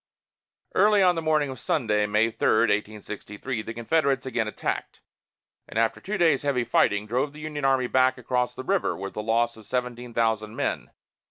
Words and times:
Early 0.73 1.03
on 1.03 1.13
the 1.13 1.21
morning 1.21 1.51
of 1.51 1.59
Sunday, 1.59 2.07
May 2.07 2.31
3, 2.31 2.61
1863, 2.61 3.61
the 3.61 3.71
Confederates 3.75 4.25
again 4.25 4.47
attacked, 4.47 5.01
and 5.67 5.77
after 5.77 6.01
two 6.01 6.17
days' 6.17 6.41
heavy 6.41 6.63
fighting, 6.63 7.05
drove 7.05 7.33
the 7.33 7.41
Union 7.41 7.65
army 7.65 7.85
back 7.85 8.17
across 8.17 8.55
the 8.55 8.63
river, 8.63 8.97
with 8.97 9.15
a 9.15 9.21
loss 9.21 9.55
of 9.57 9.67
seventeen 9.67 10.11
thousand 10.15 10.55
men. 10.55 10.89